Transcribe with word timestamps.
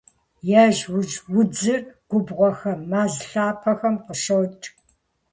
Ежьужьудзыр 0.63 1.81
губгъуэхэм, 2.09 2.79
мэз 2.89 3.15
лъапэхэм 3.29 3.95
къыщокӏ. 4.05 4.65